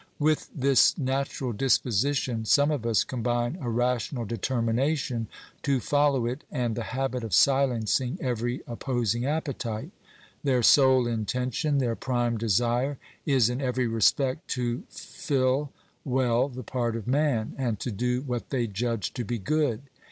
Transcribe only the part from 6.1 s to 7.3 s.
it and the habit